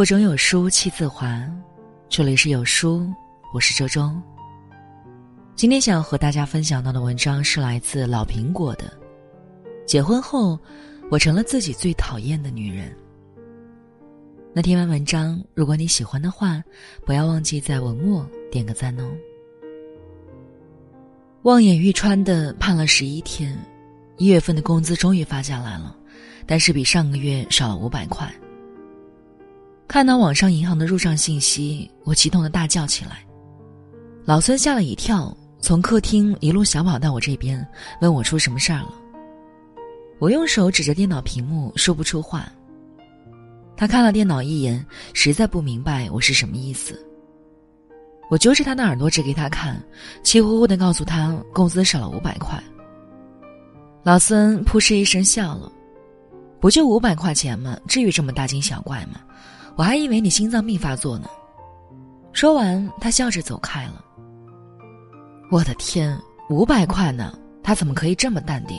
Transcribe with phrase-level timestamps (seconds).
[0.00, 1.46] 腹中有书气自华，
[2.08, 3.06] 这里是有书，
[3.52, 4.10] 我是周周。
[5.54, 8.90] 今天想要和大家分享到的文章是来自老苹果的。
[9.86, 10.58] 结婚后，
[11.10, 12.96] 我成了自己最讨厌的女人。
[14.54, 16.64] 那听完文章，如果你喜欢的话，
[17.04, 19.06] 不要忘记在文末点个赞哦。
[21.42, 23.54] 望眼欲穿的盼了十一天，
[24.16, 25.94] 一月份的工资终于发下来了，
[26.46, 28.34] 但是比上个月少了五百块。
[29.90, 33.26] 看到网上银行的入账信息，我激动的大叫起来。
[34.24, 37.66] 老孙吓了一跳，从客厅一路小跑到我这边，
[38.00, 38.94] 问我出什么事儿了。
[40.20, 42.48] 我用手指着电脑屏幕，说不出话。
[43.76, 46.96] 他看了电脑一眼，实在不明白我是什么意思。
[48.28, 49.82] 我揪着他的耳朵指给他看，
[50.22, 52.62] 气呼呼的告诉他工资少了五百块。
[54.04, 55.68] 老孙扑哧一声笑了，
[56.60, 57.76] 不就五百块钱吗？
[57.88, 59.20] 至于这么大惊小怪吗？
[59.80, 61.26] 我还以为你心脏病发作呢。
[62.34, 64.04] 说完，他笑着走开了。
[65.50, 67.32] 我的天，五百块呢？
[67.62, 68.78] 他怎么可以这么淡定？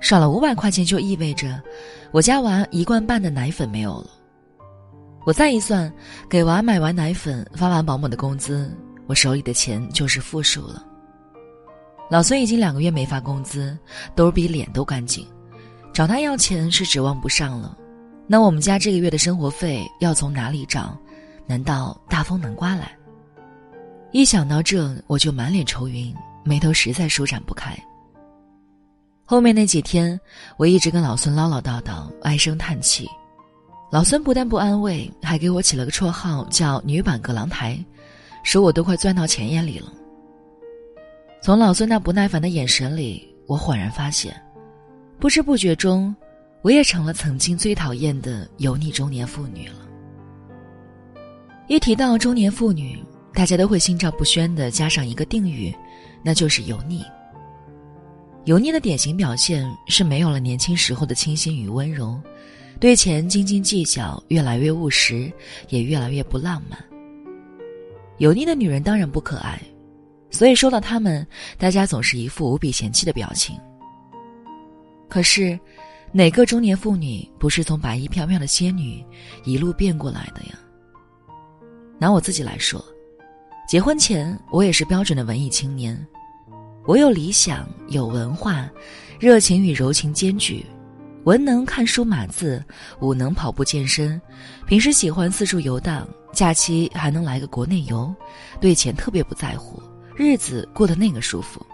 [0.00, 1.62] 少了五百块钱就意味着
[2.10, 4.10] 我家娃一罐半的奶粉没有了。
[5.24, 5.92] 我再一算，
[6.28, 8.76] 给娃买完奶粉，发完保姆的工资，
[9.06, 10.84] 我手里的钱就是负数了。
[12.10, 13.78] 老孙已经两个月没发工资，
[14.16, 15.24] 兜比脸都干净，
[15.92, 17.78] 找他要钱是指望不上了。
[18.26, 20.98] 那我们家这个月的生活费要从哪里找？
[21.46, 22.90] 难道大风能刮来？
[24.10, 26.12] 一想到这，我就满脸愁云，
[26.44, 27.76] 眉头实在舒展不开。
[29.24, 30.18] 后面那几天，
[30.56, 33.08] 我一直跟老孙唠唠叨叨，唉声叹气。
[33.92, 37.78] 老孙不但不安慰，还给我起了个绰号叫“女版葛朗台”，
[38.42, 39.92] 说我都快钻到钱眼里了。
[41.40, 44.34] 从老孙那不耐烦的眼神里，我恍然发现，
[45.20, 46.12] 不知不觉中。
[46.66, 49.86] 我也成了曾经最讨厌的油腻中年妇女了。
[51.68, 52.98] 一提到中年妇女，
[53.32, 55.72] 大家都会心照不宣的加上一个定语，
[56.24, 57.04] 那就是油腻。
[58.46, 62.20] 油腻的典型表现是没有了年轻时候的清新与温柔，
[62.80, 65.30] 对钱斤斤计较，越来越务实，
[65.68, 66.76] 也越来越不浪漫。
[68.18, 69.62] 油腻的女人当然不可爱，
[70.32, 71.24] 所以说到她们，
[71.58, 73.56] 大家总是一副无比嫌弃的表情。
[75.08, 75.56] 可是。
[76.12, 79.04] 哪个中年妇女不是从白衣飘飘的仙女
[79.44, 80.58] 一路变过来的呀？
[81.98, 82.82] 拿我自己来说，
[83.68, 86.06] 结婚前我也是标准的文艺青年，
[86.86, 88.70] 我有理想，有文化，
[89.18, 90.64] 热情与柔情兼具，
[91.24, 92.64] 文能看书码字，
[93.00, 94.20] 武能跑步健身，
[94.66, 98.14] 平时喜欢四处游荡，假期还能来个国内游，
[98.60, 99.82] 对钱特别不在乎，
[100.14, 101.64] 日子过得那个舒服。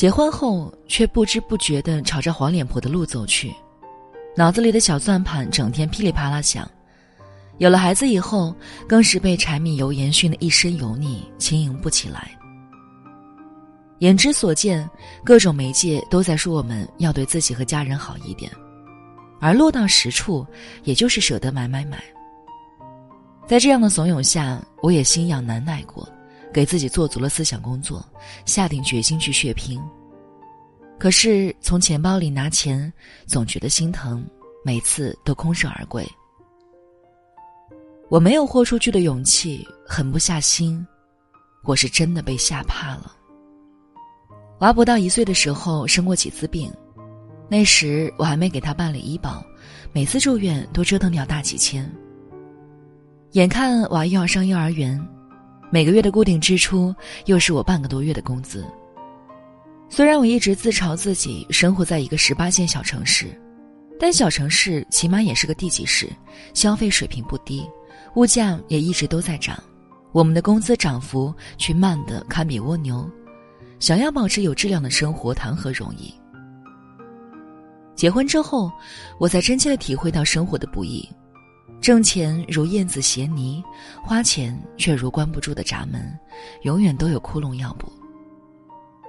[0.00, 3.54] 结婚后，却不知不觉地朝着黄脸婆的路走去，
[4.34, 6.66] 脑子里的小算盘整天噼里啪啦响。
[7.58, 8.54] 有了孩子以后，
[8.88, 12.30] 更是被柴米油盐熏得一身油腻，轻盈不起来。
[13.98, 14.88] 眼之所见，
[15.22, 18.50] 各种媒介都在说我们要对自己和家人好一点，
[19.38, 20.46] 而落到实处，
[20.84, 22.02] 也就是舍得买买买。
[23.46, 26.08] 在这样的怂恿下，我也心痒难耐过。
[26.52, 28.04] 给自己做足了思想工作，
[28.44, 29.80] 下定决心去血拼。
[30.98, 32.92] 可是从钱包里拿钱，
[33.26, 34.24] 总觉得心疼，
[34.64, 36.06] 每次都空手而归。
[38.08, 40.86] 我没有豁出去的勇气，狠不下心，
[41.62, 43.14] 我是真的被吓怕了。
[44.58, 46.70] 娃不到一岁的时候生过几次病，
[47.48, 49.42] 那时我还没给他办理医保，
[49.92, 51.90] 每次住院都折腾掉大几千。
[53.32, 55.00] 眼看娃又要上幼儿园。
[55.72, 56.92] 每个月的固定支出
[57.26, 58.66] 又是我半个多月的工资。
[59.88, 63.28] 虽然我一直自嘲自己生活在一个十八线小城市，
[63.98, 66.08] 但小城市起码也是个地级市，
[66.54, 67.64] 消费水平不低，
[68.16, 69.62] 物价也一直都在涨，
[70.10, 73.08] 我们的工资涨幅却慢得堪比蜗牛。
[73.78, 76.12] 想要保持有质量的生活，谈何容易？
[77.94, 78.70] 结婚之后，
[79.18, 81.08] 我才真切的体会到生活的不易。
[81.80, 83.64] 挣钱如燕子衔泥，
[84.02, 86.18] 花钱却如关不住的闸门，
[86.62, 87.90] 永远都有窟窿要补。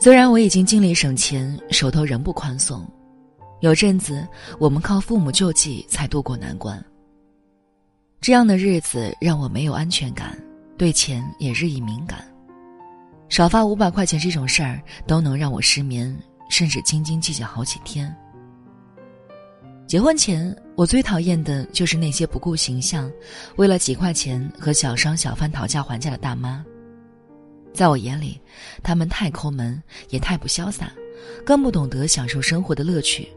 [0.00, 2.86] 虽然我已经尽力省钱，手头仍不宽松，
[3.60, 4.26] 有阵子
[4.58, 6.82] 我们靠父母救济才渡过难关。
[8.20, 10.36] 这样的日子让我没有安全感，
[10.78, 12.26] 对钱也日益敏感，
[13.28, 16.18] 少发五百块钱这种事儿都能让我失眠，
[16.48, 18.14] 甚至斤斤计较好几天。
[19.86, 23.10] 结婚前，我最讨厌的就是那些不顾形象，
[23.56, 26.64] 为了几块钱和小商小贩讨价还价的大妈。
[27.74, 28.40] 在我眼里，
[28.82, 30.90] 他们太抠门，也太不潇洒，
[31.44, 33.28] 更不懂得享受生活的乐趣。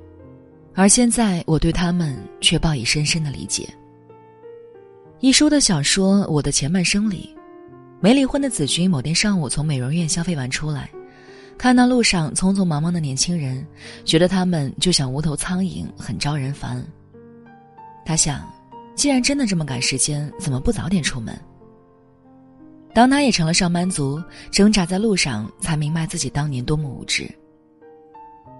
[0.73, 3.67] 而现在，我对他们却报以深深的理解。
[5.19, 7.35] 一书的小说《我的前半生》里，
[7.99, 10.89] 没离婚的子君某天上午从美容院消费完出来，
[11.57, 13.65] 看到路上匆匆忙忙的年轻人，
[14.05, 16.85] 觉得他们就像无头苍蝇，很招人烦。
[18.05, 18.47] 他想，
[18.95, 21.37] 既然真的这么赶时间，怎么不早点出门？
[22.93, 24.21] 当他也成了上班族，
[24.51, 27.27] 挣扎在路上，才明白自己当年多么无知。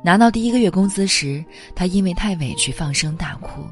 [0.04, 1.44] 拿到第一个月工资时，
[1.76, 3.64] 他因为太委屈放声大哭。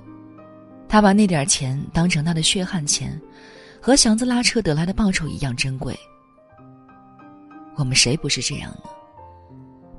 [0.88, 3.20] 他把那点钱当成他的血汗钱，
[3.82, 5.98] 和祥子拉车得来的报酬一样珍贵。
[7.76, 8.90] 我们谁不是这样呢？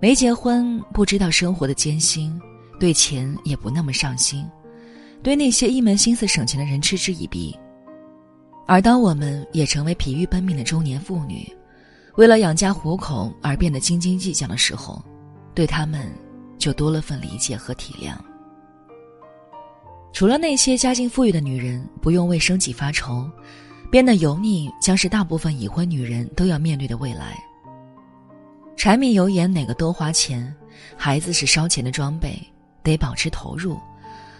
[0.07, 2.41] 没结婚，不知道生活的艰辛，
[2.79, 4.49] 对钱也不那么上心，
[5.21, 7.53] 对那些一门心思省钱的人嗤之以鼻。
[8.69, 11.53] 而当我们也成为疲于奔命的中年妇女，
[12.15, 15.03] 为了养家糊口而变得斤斤计较的时候，
[15.55, 16.09] 对他们
[16.57, 18.15] 就多了份理解和体谅。
[20.13, 23.29] 除了那些家境富裕的女人不用为生计发愁，
[23.91, 27.37] 变得油腻将是大部分已婚女人都要面对的未来。
[28.77, 30.55] 柴米油盐哪个多花钱？
[30.97, 32.39] 孩子是烧钱的装备，
[32.83, 33.81] 得保持投入。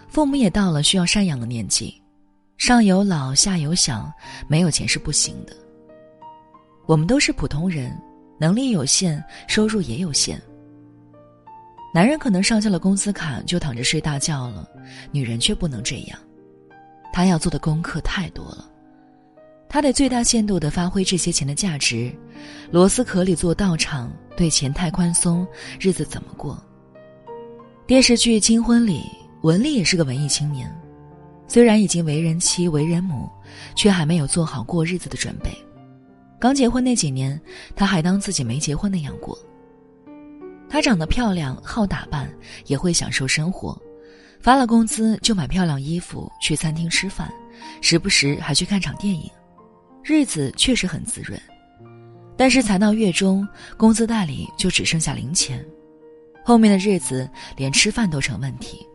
[0.07, 2.01] 父母也到了需要赡养的年纪。
[2.57, 4.11] 上有老下有小，
[4.47, 5.55] 没有钱是不行的。
[6.85, 7.95] 我们都是普通人，
[8.39, 10.41] 能力有限，收入也有限。
[11.93, 14.67] 男人可能上交了工资卡就躺着睡大觉了，
[15.11, 16.17] 女人却不能这样。
[17.11, 18.69] 她要做的功课太多了，
[19.69, 22.13] 他得最大限度的发挥这些钱的价值。
[22.71, 25.45] 螺丝壳里做道场，对钱太宽松，
[25.79, 26.61] 日子怎么过？
[27.85, 29.03] 电视剧《金婚》里，
[29.41, 30.73] 文丽也是个文艺青年。
[31.47, 33.29] 虽然已经为人妻、为人母，
[33.75, 35.49] 却还没有做好过日子的准备。
[36.39, 37.39] 刚结婚那几年，
[37.75, 39.37] 她还当自己没结婚那样过。
[40.69, 42.29] 她长得漂亮，好打扮，
[42.65, 43.81] 也会享受生活。
[44.41, 47.31] 发了工资就买漂亮衣服，去餐厅吃饭，
[47.81, 49.31] 时不时还去看场电影，
[50.09, 51.37] 日子确实很滋润。
[52.37, 53.45] 但是才到月中，
[53.75, 55.65] 工资袋里就只剩下零钱，
[56.45, 58.87] 后面的日子连吃饭都成问题。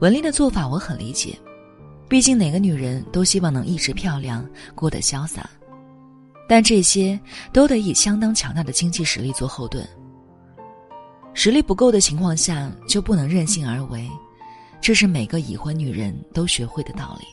[0.00, 1.38] 文丽的做法我很理解，
[2.08, 4.44] 毕竟哪个女人都希望能一直漂亮，
[4.74, 5.48] 过得潇洒，
[6.48, 7.20] 但这些
[7.52, 9.86] 都得以相当强大的经济实力做后盾。
[11.34, 14.10] 实力不够的情况下，就不能任性而为，
[14.80, 17.26] 这是每个已婚女人都学会的道理。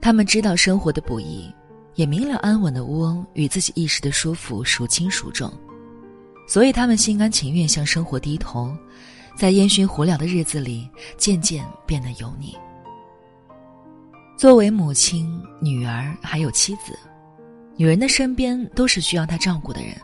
[0.00, 1.52] 他们知道生活的不易，
[1.94, 5.52] 也明了安稳的窝与自己一时的舒服孰轻孰重，
[6.46, 8.74] 所以他们心甘情愿向生活低头。
[9.36, 10.88] 在烟熏火燎的日子里，
[11.18, 12.56] 渐渐变得油腻。
[14.38, 16.98] 作为母亲、女儿还有妻子，
[17.76, 19.94] 女人的身边都是需要她照顾的人，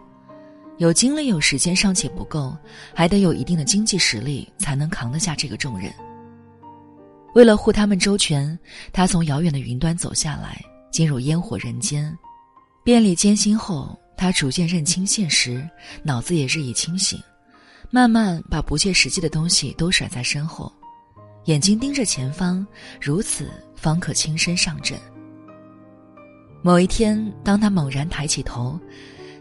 [0.77, 2.55] 有精力有时间尚且不够，
[2.95, 5.91] 还得有一定的经济实力才能扛得下这个重任。
[7.35, 8.59] 为了护他们周全，
[8.93, 12.17] 他从遥远的云端走下来，进入烟火人间。
[12.85, 15.69] 遍历艰辛后，他逐渐认清现实，
[16.03, 17.19] 脑子也日益清醒。
[17.91, 20.73] 慢慢把不切实际的东西都甩在身后，
[21.45, 22.67] 眼睛盯着前方，
[23.01, 24.99] 如此方可轻身上阵。
[26.63, 28.79] 某一天，当他猛然抬起头，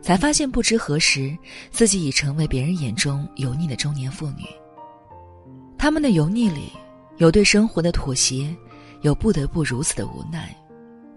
[0.01, 1.37] 才发现不知何时，
[1.71, 4.45] 自己已成为别人眼中油腻的中年妇女。
[5.77, 6.71] 他们的油腻里，
[7.21, 8.51] 有对生活的妥协，
[9.01, 10.57] 有不得不如此的无奈，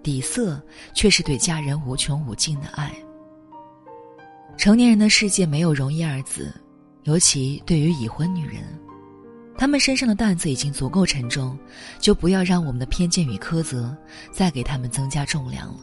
[0.02, 2.92] 底色却是对家人无穷无尽的爱。
[4.58, 6.52] 成年人的世界没有容易二字。
[7.04, 8.62] 尤其对于已婚女人，
[9.56, 11.58] 她们身上的担子已经足够沉重，
[11.98, 13.96] 就不要让我们的偏见与苛责
[14.30, 15.80] 再给他们增加重量了。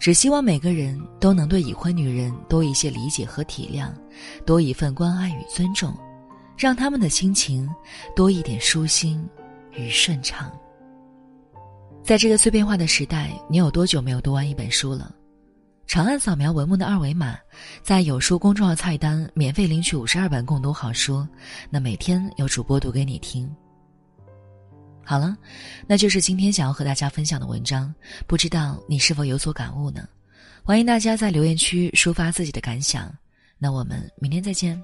[0.00, 3.88] 只希望每个人都能对已婚女人多一些理解和体谅，
[4.44, 5.96] 多一份关爱与尊重，
[6.56, 7.68] 让他们的心情
[8.14, 9.26] 多一点舒心
[9.72, 10.52] 与顺畅。
[12.02, 15.14] 在这个碎片化的时代，你有多久没有读完一本书了？
[15.86, 17.36] 长按扫描文末的二维码，
[17.82, 21.26] 在有书公众号菜单免费领取五十二本共读好书，
[21.70, 23.50] 那每天有主播读给你听。
[25.04, 25.36] 好了，
[25.86, 27.94] 那就是今天想要和大家分享的文章，
[28.26, 30.08] 不知道你是否有所感悟呢？
[30.62, 33.14] 欢迎大家在留言区抒发自己的感想。
[33.58, 34.82] 那我们明天再见。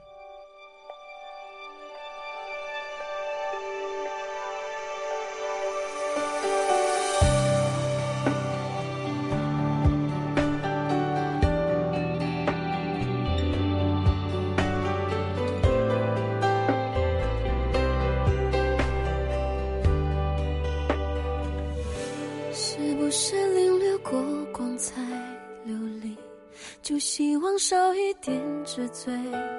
[26.82, 29.12] 就希望少一点纸醉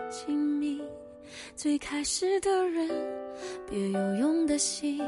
[0.09, 0.81] 金迷，
[1.55, 2.89] 最开始的人，
[3.69, 5.01] 别有用的心，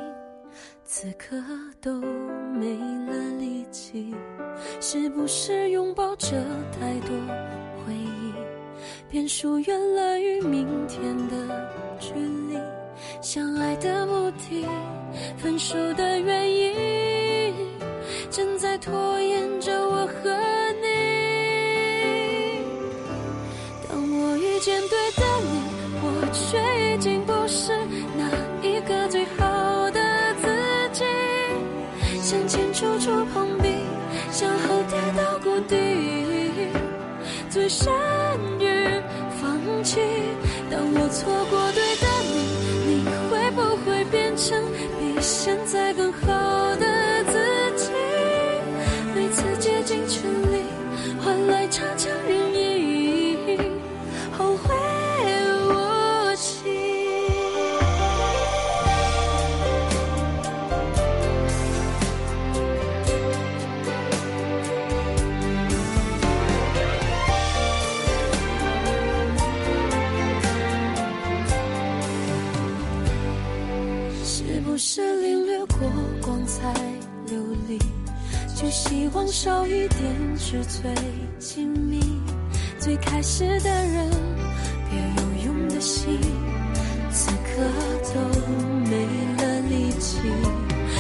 [0.85, 1.35] 此刻
[1.81, 1.93] 都
[2.53, 2.77] 没
[3.07, 4.13] 了力气。
[4.79, 6.29] 是不是拥抱着
[6.71, 7.09] 太多
[7.83, 8.33] 回忆，
[9.09, 11.67] 便疏远了与明天的
[11.99, 12.57] 距离？
[13.21, 14.65] 相爱的目的，
[15.37, 17.53] 分手的原因，
[18.29, 20.29] 正在拖延着我和
[37.73, 37.91] 善
[38.59, 39.01] 于
[39.41, 39.99] 放弃。
[40.69, 41.92] 当我错过对
[76.45, 76.73] 才
[77.27, 77.77] 流离，
[78.55, 80.93] 就希望少一点纸醉
[81.39, 81.99] 金迷？
[82.79, 84.09] 最开始的人，
[84.89, 86.19] 别有用的心，
[87.11, 87.61] 此刻
[88.13, 88.19] 都
[88.89, 88.91] 没
[89.37, 90.19] 了力气。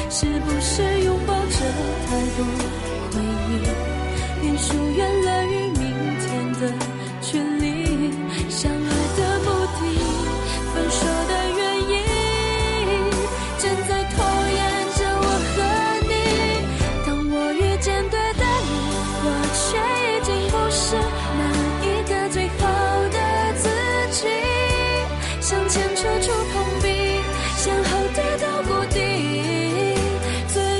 [0.09, 1.57] 是不是拥抱着
[2.07, 2.45] 太多
[3.11, 3.19] 回
[3.49, 3.51] 忆，
[4.41, 5.22] 便疏远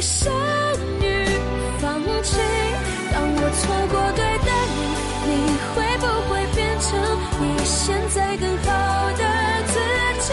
[0.04, 0.28] 最善
[1.00, 1.04] 于
[1.80, 1.88] 放
[2.24, 2.36] 弃。
[3.14, 4.78] 当我错过对的你，
[5.30, 5.32] 你
[5.72, 6.86] 会不会变成
[7.40, 7.74] 比现
[8.10, 8.68] 在更好
[9.18, 9.24] 的
[9.68, 9.74] 自
[10.20, 10.28] 己？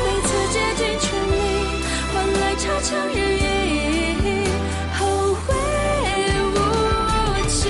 [0.00, 1.36] 每次竭尽全力，
[2.14, 3.44] 换来差强人意，
[4.98, 5.00] 后
[5.44, 5.46] 会
[6.54, 6.56] 无
[7.48, 7.60] 期。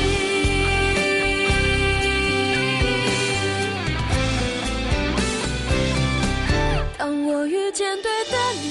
[6.97, 8.65] 当我遇见对的你，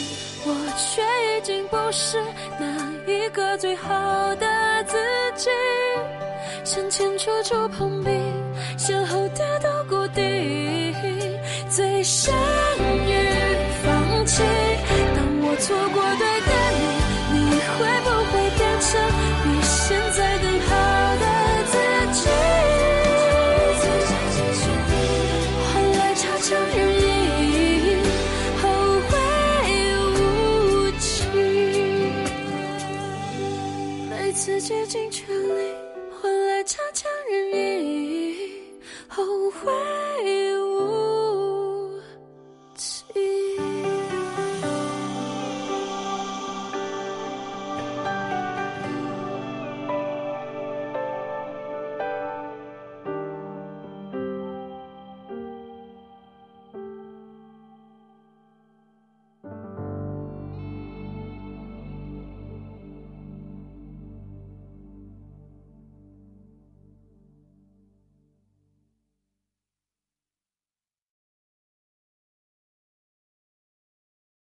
[0.50, 2.18] 我却已经不是
[2.58, 3.90] 那一个最好
[4.36, 4.98] 的自
[5.36, 5.50] 己。
[6.64, 8.10] 向前处处碰壁，